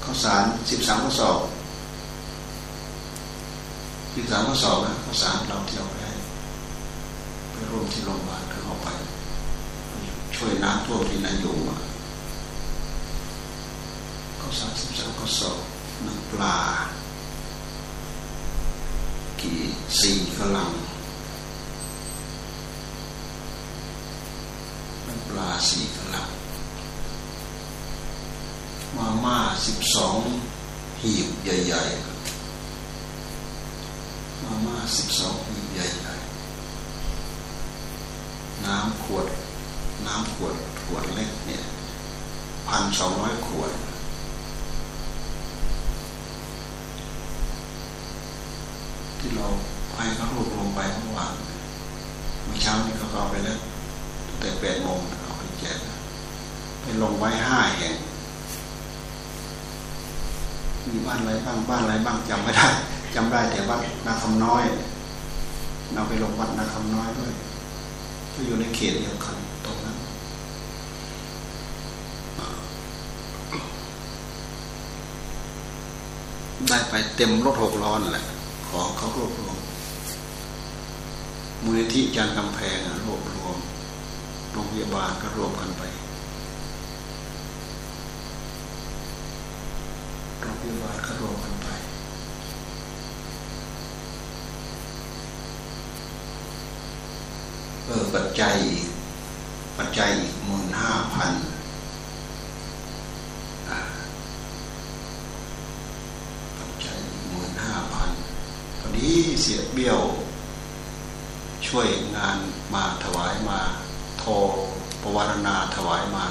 [0.10, 1.40] ข้าวสารสิบสามข้อสอบ
[4.16, 6.02] สิบสามข้อสอบนะข้าวสารเราเที่ยวไป
[7.52, 8.88] ไปรวมที่โรงพยาบาลเข้าไป
[10.36, 11.56] ช่วยน้ำท่วมที่นายอยู่
[14.42, 15.60] ข้าวสารสิบสามข้อสอบ
[16.06, 16.58] น้ำปลา
[19.42, 19.60] กี่
[20.00, 20.72] สี่กลัง
[25.30, 26.37] ปลาสี่กลับ
[29.28, 30.20] มาม่าสิบสอง
[31.02, 39.28] หีบใหญ่ๆมาม่าสิบสองหีบใหญ่ๆน้ำขวด
[40.08, 41.64] น้ำขวดขวดเล็กเนี่ย
[42.68, 43.72] พันสองร้อยขวด
[49.20, 49.48] ที่เรา
[49.96, 51.34] ให้เขารวบรวมไปเมื่อวาน
[52.44, 53.60] เมื่อเช้านี้เขาเอาไปแล้ว
[54.40, 55.78] แต่แปดโมงเอาไปแจก
[56.82, 57.96] ไปลงไว้ห้าแห่ง
[60.92, 62.68] มีบ้านอะไรบ้างบ้านอะไรบ้างจำไม่ได้
[63.16, 64.64] จำได้แต่วัดนาคำน้อย
[65.94, 67.32] เราไปลงวัดนาคำน้อยด้วย
[68.34, 69.98] ก็อยู่ในเขตเดียวกันตรงนั้น
[76.70, 78.26] ได้ไปเต็มรถหกล้อนแหละ
[78.68, 79.58] ขอเขารวบรวม
[81.64, 83.58] มูลนิธิจานกำแพงรวบรวม
[84.52, 85.84] โรงพยาบาลก็รวมกันไป
[90.68, 91.68] โรงพยาบาลก็รวมกันไป
[97.86, 98.88] เออปัจจัยอีก
[99.78, 101.32] ปัจจัยอีกหมื่นห้าพัน
[106.58, 108.10] ปัจจัยอีกหมื่นห้าพัน
[108.80, 110.02] พอดีเสียเบี้ยว
[111.68, 112.38] ช่วยงาน
[112.74, 113.60] มาถวายมา
[114.20, 114.32] โทร
[115.02, 116.26] ประวารณาถวายมา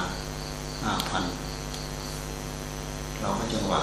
[0.84, 1.24] ห้าพัน
[3.20, 3.82] เราก็จังหวะ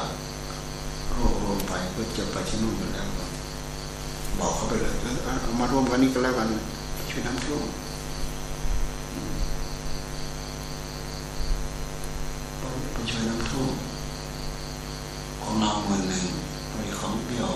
[1.94, 3.08] เพื่อจะไปที่นู่นกันแล้ว
[4.40, 6.48] บอกเขาไปเลยเอามาร่วมกันนี้ก็แล้วกัน
[7.10, 7.64] ช่วยน้ำท่วม
[12.94, 13.72] ไปช่วยน้ำท่วม
[15.44, 16.26] ของเราหมื่นหนึ่ง
[16.80, 17.52] มีของเบี้ยว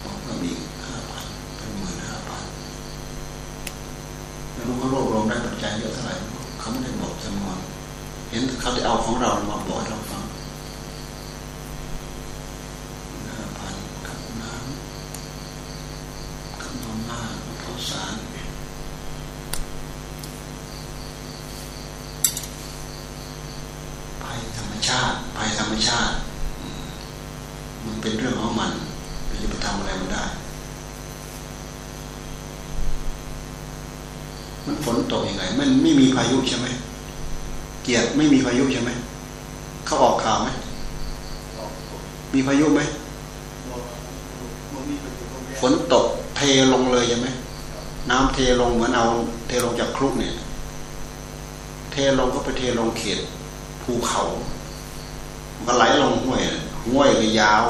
[0.00, 0.50] ของก็มี
[0.86, 1.24] ห้าพัน
[1.56, 2.42] เป็นหมื่นห้าพัน
[4.52, 6.14] ไม่รู้เขารวบรวมได้ปัจจัยเยอะเท่าไหร่
[6.58, 7.58] เขาไม่ได้บอกจำนวน
[8.30, 10.22] เห็นเขาจะเอาของเรามาบอกให้เราฟัง
[13.28, 13.74] ห้าพัน
[14.06, 14.60] กับน้ำ
[16.62, 17.10] กับนมห
[17.72, 18.14] ข้าวสาร
[24.22, 26.14] ภัยธรรมชาติภัยธรรมชาติ
[27.84, 28.72] มันเป็นเรื่องของมัน
[29.26, 30.24] เราจะไปทำอะไรมันได้
[34.66, 36.66] มันฝนตกยังไง มันไม่มีพายุใช่ไหม
[37.82, 38.90] เกียรติไม่มีพายุใช่ไหม
[39.86, 40.48] เขาออกข่าวไหม
[42.34, 42.80] มีพายุไหม
[45.60, 46.06] ฝนตก
[46.36, 46.40] เท
[46.72, 47.28] ลงเลยใช่ไหม
[48.12, 49.06] น้ำเทลงเหมือนเอา
[49.48, 50.34] เทลงจากครุกเนี่ย
[51.92, 53.20] เทลงก็ไปเทลงเขต
[53.82, 54.22] ภูเขา
[55.54, 56.42] มันก็ไหลลงห้วย
[56.86, 57.62] ห้วยก็ยาว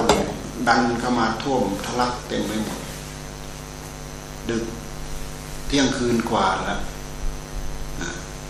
[0.68, 2.78] ดันเข้ามาท่วมทะลักเต็มไปหมด
[4.48, 4.64] ดึก
[5.66, 6.80] เที่ยงคืนกว่าแล้ว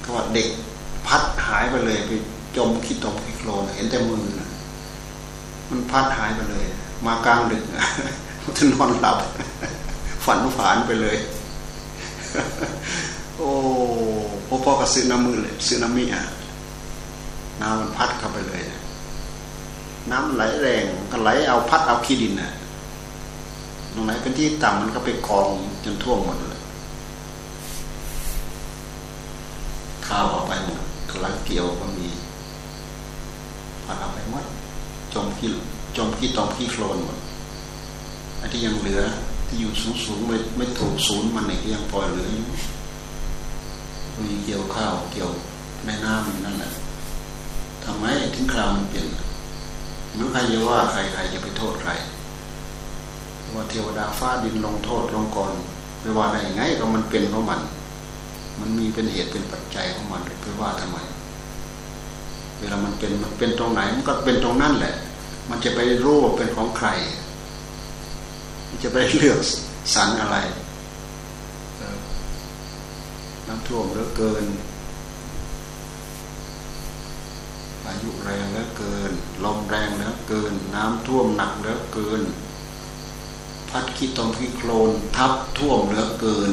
[0.02, 0.48] ก็ว่าเด็ก
[1.07, 2.11] พัดหายไปเลยไป
[2.57, 4.20] จมขี้ตมขี้โคลนเห็นแต่มือน
[5.70, 6.64] มันพัดหายไปเลย
[7.07, 7.64] มากลางดึก
[8.42, 9.18] มันจะนอนหลับ
[10.24, 11.16] ฝันฝันไปเลย
[13.37, 13.48] โอ้
[14.48, 16.22] พ่อพ่อก็ซื้อน้ำมือเลยซื้อน้ำมีอะ
[17.61, 18.62] น้ำมันพัดเข้าไปเลย
[20.11, 22.53] น้ำไหลแรงก็ไหลเอาพัดเอาขี้ดินน่ะ
[23.92, 25.48] ตรงไหนเป็นที่ต่ำมันก็ไปกอง
[25.85, 26.61] จนท่วมหมดเลย
[30.07, 32.09] ข้าวเอาไปหมดกำลังเกี่ยวก็มี
[33.85, 34.44] พัดเอาไปหมด
[35.14, 35.51] จมขี้
[35.96, 37.18] จมขี้ตอมขี้โคลนหมด
[38.40, 39.03] อันที่ยังเหลือ
[39.58, 42.46] อยู่สูงสูงไม่ไม่ถูกศูนย์มันเนี่ยยังปล่อยเหลืออยู่
[44.22, 45.30] มีเกี่ยวข้าวเกี่ยว
[45.86, 46.72] ในน้ำนั่นแหละ
[47.84, 49.06] ทำไมถึงคราวมันเปลี่ยน
[50.16, 51.90] ไม่ใครจะว่าใครใครจะไปโทษใคร
[53.54, 55.52] ว่าเทวดาฟ้าดินลงโทษลงก่อน
[56.00, 57.60] ไม่ว่าได้ยังไงก็มันเป็นเพราะมัน
[58.60, 60.98] มันมีเป็นเหตุเป็นปัจจัยของมันไปว่าทำไม
[62.58, 64.94] เวลามันเป็นมันเป็นตรงไหน มันก็เป็นตรงนั้นแหละ
[65.50, 66.88] มันจะไปรู้ว่าเป็นของใคร
[68.83, 69.40] จะไปเลือก
[69.95, 70.37] สรรอะไร
[73.47, 74.45] น้ำท่วมเหลือเกิน
[77.87, 79.12] อายุแรงเหลือเกิน
[79.45, 82.23] ลมแรงเหลือเกิน น้ำท่วมหนักเหลือเกิน
[83.71, 86.53] พัดขี้ตมขี้โคลนทับท่วมเหลือเกิน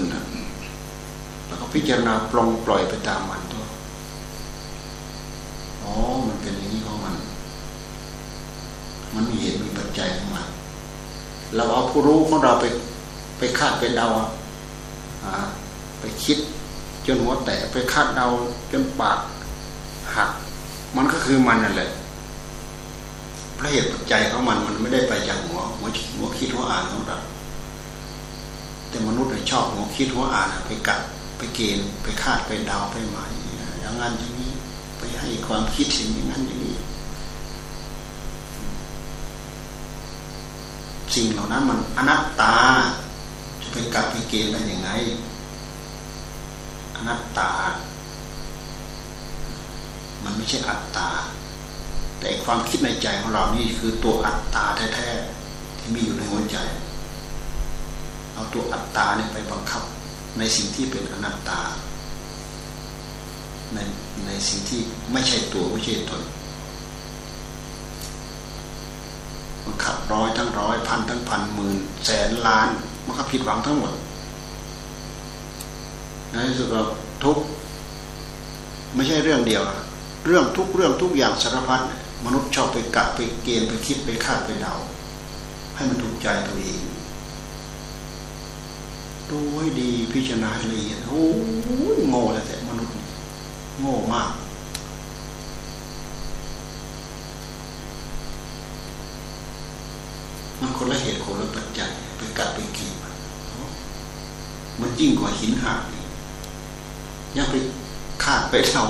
[1.48, 3.66] แล้วก็พิจารณาปลงปล่อยไปตามมันตัว
[5.84, 5.94] อ๋อ
[6.28, 7.16] มันเป็นอย่างนี้ของมัน
[9.14, 10.49] มันมีเหตุมีปัจจัยของมัน
[11.56, 12.66] เราเอาผู้รู้ของเราไป
[13.38, 14.08] ไปคาดไปเดา
[15.24, 15.34] อ่า
[16.00, 16.38] ไปคิด
[17.06, 18.28] จนหัวแตกไปคาดเดา
[18.72, 19.20] จนปาก
[20.16, 20.30] หัก
[20.96, 21.90] มันก็คือมันนั่นแหละ
[23.58, 27.18] พระเหตุปัจจัยของมันมันไม่ได้ไปจากหัวหัวหัวคิดหัวอ่านของเรา
[28.90, 31.00] แต่มนุษย์ชอบหัวคิดหัวอ่านไปกัด
[31.38, 33.30] ไปเกณฑ์ไปคาดไปเดาไปหมาย
[33.82, 34.52] อย่างนั้นอย่างนี้
[34.98, 36.76] ไปให้ความคิดสิ่งอย่างนั้นอย่างนี้
[41.16, 42.56] สิ่งเหล่านั้นมันอนัตตา
[43.62, 44.90] จะไปกัดไปเกณฑ์ได้ยังไง
[46.96, 47.52] อนัตตา
[50.24, 51.10] มันไม่ใช่อัตตา
[52.20, 56.58] แต่ความคิดในใจของเรานี่คือตัวอัตตาแท้ๆที่มีอยู่ในหัวใจ
[58.34, 59.84] เอาตัวอัตตาเนี่ยไปบังคับ
[60.38, 61.62] ในสิ่งที่เป็นอนัตตา
[63.74, 63.80] ใน
[64.28, 66.22] ในสิ่งที่ไม่ใช่ตัวไม่ใช่ตน
[69.70, 72.68] มันขับร้อยทั้งร้อยพันทั้งพันหมื่นแสนล้าน
[73.06, 73.94] มันก็ผิดหวังทั้งหมด
[76.32, 76.82] ในที่สุดเรา
[77.24, 77.38] ทุก
[78.96, 79.64] ไม่ใช่เรื่องเดียว
[80.26, 81.82] เรื่องทุกเรื่องทุกอย่างสารพัด
[82.26, 84.76] มนุษย์ชอบไปกะไปเกณฑ์ไปคิดไปคาดไปเดา
[85.76, 86.84] ให้มันถูกใจตัวเอง
[89.30, 91.24] ดูให้ดีพิจารณาละเอียดโอ้
[92.10, 92.96] โง่แล้วแต่มนุษย์
[93.80, 94.32] โง่มาก
[100.60, 102.96] มันคนละเหตุคนละปัจจัยไปกัดไปกีบ
[104.80, 105.80] มันยิ่งกว่าหินหัก
[107.38, 107.56] ยังไป
[108.24, 108.84] ขาดไปเท่า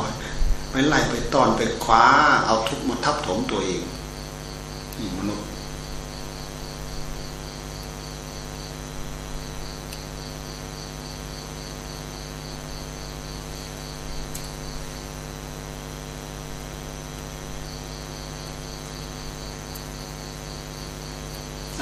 [0.72, 2.06] ไปไล่ไปตอนไปคว้า
[2.46, 3.82] เอาทุกมาทับถมตัวเอง
[4.98, 5.49] นี่มนุษย์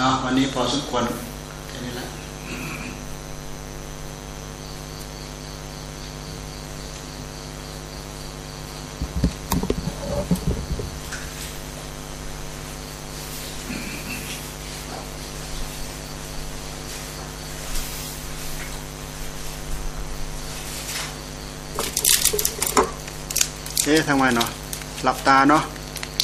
[0.07, 1.03] าวันนี้พอสมควร
[1.67, 2.05] แค่นี้ละ
[23.83, 24.49] เอ๊ะทำไมเนาะ
[25.03, 25.63] หลับตาเนาะ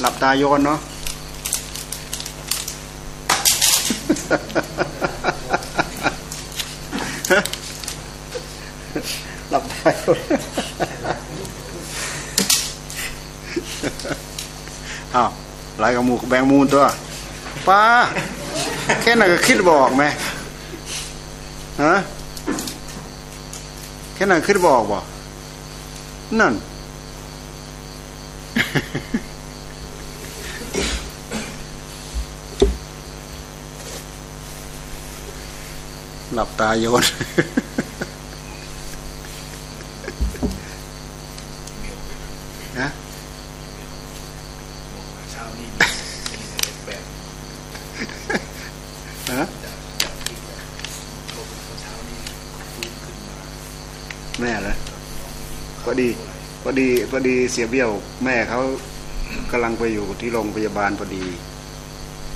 [0.02, 0.80] หลับตาโยนเนาะ
[9.50, 9.74] หลับไป
[15.15, 15.30] อ้าว
[15.78, 16.86] ไหลกับมูแบงมูลตัว
[17.67, 17.82] ป้า
[19.02, 20.04] แค่นั้นก็คิดบอกไหม
[21.84, 21.96] ฮะ
[24.15, 25.00] แค่นั้นคิดบอกบ่
[26.39, 26.54] นั่น
[36.36, 37.04] หลับตาโยน
[42.80, 42.89] นะ
[49.32, 49.46] ฮะ
[54.39, 54.76] แม่เลย
[55.84, 56.10] พอดี
[56.63, 57.89] พอดีพอดีเสียเบี้ยว
[58.24, 58.60] แม่เขา
[59.52, 61.24] กำลังไปอยู่ที่โรงพยาบาลพอดี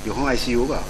[0.03, 0.81] อยู่ห้องไอซียูเปล่า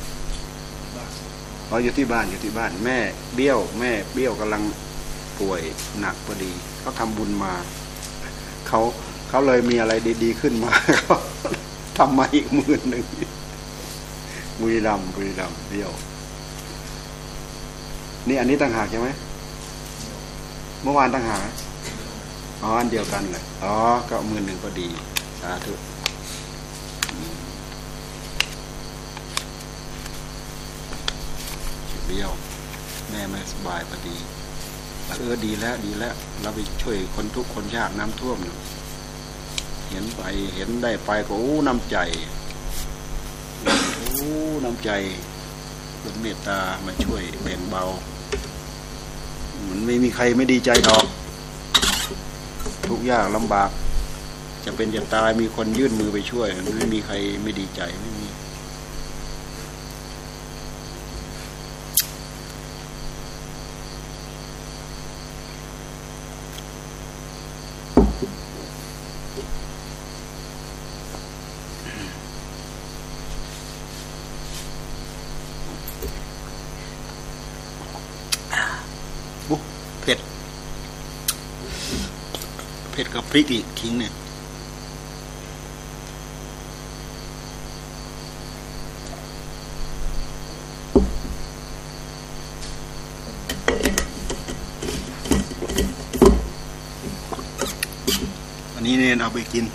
[1.70, 2.98] อ๋ออยู่ที่บ้านอยู่ที่บ้าน แม่
[3.36, 4.64] เบี้ยว แม่เบี้ยวกำลัง
[5.40, 5.62] ป่วย
[6.00, 7.54] หนักพอดีเขาทำบุญมา
[8.68, 8.80] เขา
[9.30, 11.16] เขาเลยมีอะไรดีๆขึ้นมาเขา
[11.98, 13.06] ทำมาอีกหมื่นหนึ่ง
[14.60, 15.92] บุรีรัมบุรีรัมเบี้ยว
[18.28, 19.08] นี่อันนี้ต่างหากใช่ไหม
[20.84, 21.42] เมื่อวานต่างหาก
[22.62, 23.76] อ๋ออันเดียวกันเลยอ๋อ
[24.10, 24.88] ก็หมื่นหนึ่งพอดี
[25.42, 25.74] สาธุ
[32.08, 32.32] เบี้ยว
[33.10, 34.18] แม่ไม่สบายพอดี
[35.18, 38.38] เออดีแล้วดีแล้ว เราไปช่วยคนทุกคนยากน้ำท่วม
[39.90, 40.22] เห็นไป
[40.56, 41.98] เห็นได้ไปก็อู้น้ำใจ
[44.20, 44.92] อู้น้ำใจ
[46.00, 47.84] เป็นเมตตามาช่วยแบ่งเบา
[49.68, 51.06] มันไม่มีใครไม่ดีใจดอก
[52.88, 53.70] ทุกยากลำบาก
[54.66, 58.27] จะเป็นจะตายมีคนยื่นมือไปช่วย ไม่มีใครไม่ดีใจไม่มี
[67.98, 80.20] เผ็ด
[82.92, 84.14] เผ็ดกับพริกอีกทิ้งเนี่ย
[98.76, 98.96] อันนี้
[99.28, 99.66] เนี่ยเอาไปกิน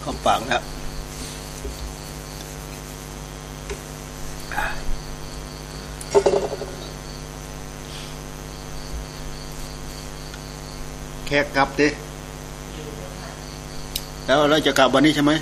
[0.00, 0.62] เข้าปากแล้ว
[11.26, 11.88] แขกกลับดิ
[14.26, 15.32] แล้วเราจะกลับวันนี้ใช่ไหม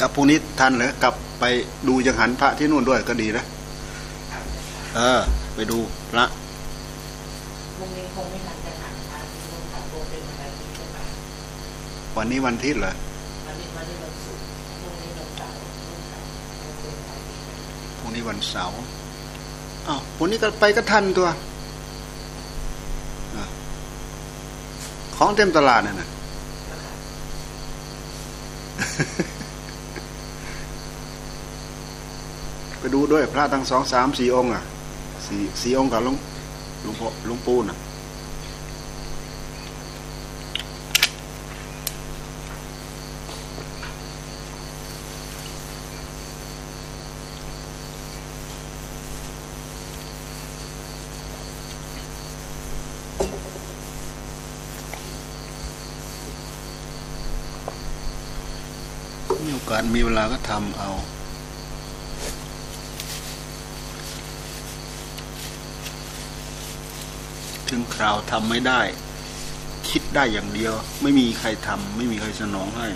[0.00, 1.44] กลับพรุ่งนี้ทันเหรอกลับไป
[1.88, 3.44] ดูจังหันพระที่นู่นด้วยก็ดีนะ
[4.96, 5.20] เออ
[5.54, 5.78] ไปดู
[6.10, 6.24] พระ
[7.78, 8.65] พรุ่งนี้คงไม่ทัน
[12.16, 12.92] วันนี้วันทิตย์เหรอ
[13.46, 14.44] วันนี้วันนี้วันศุกร์
[17.98, 21.28] พรุ่งนี้วันเสาร์วันเสาววันอาทิตย์พรุ่งนี้วันนี้ก็ไปก็ทันตัว
[25.16, 26.08] ของเต็มตลาดน่ะนะ
[32.78, 34.62] ไปดูด้วยพระทั้งสองสามสี่องค์อะ
[35.26, 36.16] สี่สี่องค์กับหลุง
[36.82, 60.90] หลุงพ่อหลุงปูน่ะาสมีเวลาก็ทำเอา
[67.68, 68.80] ถึงคราวทำไม่ได้
[69.88, 72.88] คิดได้อย่างเดียว ไม่มีใครทำไม่มีใครสนองให้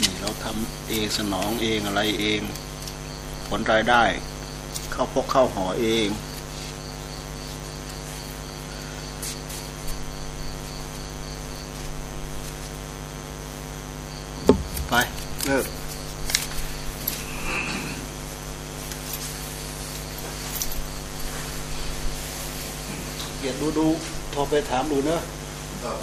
[0.00, 2.40] นี่เราทำเองสนองเองอะไรเอง
[3.48, 4.02] ผลรายได้
[4.92, 6.08] เข้าพกเข้าหอเอง
[14.88, 14.94] ไป
[15.48, 15.66] เลิก
[23.38, 23.86] เกียรติดูดู
[24.30, 25.20] โทรไปถามดูเนอะ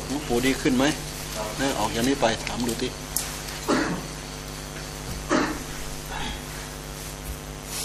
[0.08, 0.86] หลวงปู่ดีขึ้นไหม
[1.58, 2.92] เนอะออกอย่างนี้ไปถามดูที่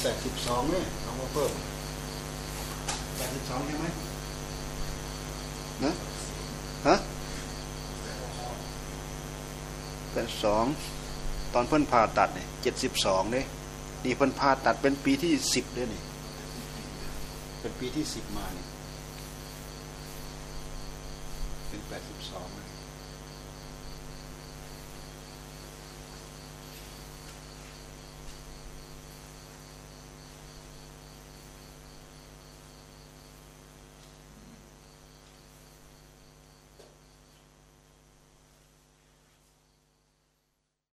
[0.02, 1.50] แปดสิบสองเนี่ยเอามาเพิ่ม
[3.16, 3.86] แปดสิบสองใช่ไหม
[5.84, 5.92] นะ
[6.86, 6.96] ฮะ
[10.12, 10.66] แปดสอง
[11.54, 13.46] ตอนเพิ่นผ่าตัดเนี่ยเจ็ดสิบสองเนี่ย
[14.04, 16.02] นี่เพิ่นผ่าตัดเป็นปีที่สิบเลยนี่
[17.60, 18.66] เป็นปีที่สิบมาเนี่ย
[21.68, 22.48] เป็นแปดสิบสอง